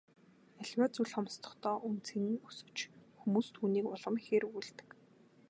[0.61, 2.77] Аливаа зүйл хомсдохдоо үнэ цэн нь өсөж
[3.19, 4.89] хүмүүс түүнийг улам ихээр үгүйлдэг.